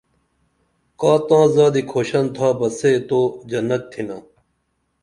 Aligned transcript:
کا 0.99 1.13
تاں 1.27 1.45
زادی 1.55 1.81
کھوشن 1.91 2.25
تھا 2.35 2.47
بہ 2.57 2.67
سے 2.77 2.91
تو 3.09 3.19
جنت 3.49 3.83
تِھنا 3.91 4.17